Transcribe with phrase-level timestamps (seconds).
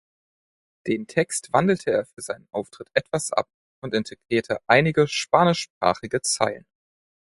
[0.87, 3.47] Den Text wandelte er für seinen Auftritt etwas ab
[3.83, 6.65] und integrierte einige spanischsprachige Zeilen.